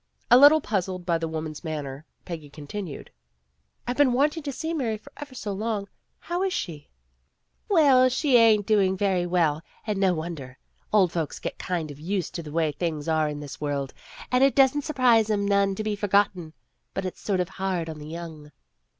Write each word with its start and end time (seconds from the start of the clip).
A 0.31 0.37
little 0.39 0.61
puzzled 0.61 1.05
by 1.05 1.19
the 1.19 1.27
woman 1.27 1.53
's 1.53 1.63
manner, 1.63 2.07
Peggy 2.25 2.49
continued, 2.49 3.11
"I've 3.85 3.97
been 3.97 4.13
wanting 4.13 4.41
to 4.41 4.51
see 4.51 4.73
Mary 4.73 4.97
for 4.97 5.11
ever 5.17 5.35
so 5.35 5.51
long. 5.51 5.87
How 6.17 6.41
is 6.41 6.53
she 6.53 6.89
f 6.89 6.89
''''Well, 7.69 8.09
she 8.09 8.35
ain't 8.35 8.65
doing 8.65 8.97
very 8.97 9.27
well, 9.27 9.61
and 9.85 9.99
no 9.99 10.15
won 10.15 10.33
der. 10.33 10.57
Old 10.91 11.11
folks 11.11 11.37
get 11.37 11.59
kind 11.59 11.91
of 11.91 11.99
used 11.99 12.33
to 12.33 12.41
the 12.41 12.51
way 12.51 12.71
things 12.71 13.07
are 13.07 13.29
in 13.29 13.41
this 13.41 13.61
world, 13.61 13.93
and 14.31 14.43
it 14.43 14.55
doesn't 14.55 14.81
surprise 14.85 15.29
'em 15.29 15.45
none 15.47 15.75
to 15.75 15.83
be 15.83 15.95
forgotten. 15.95 16.53
But 16.95 17.05
it's 17.05 17.21
sort 17.21 17.39
of 17.39 17.49
hard 17.49 17.87
on 17.87 17.99
the 17.99 18.07
young. 18.09 18.51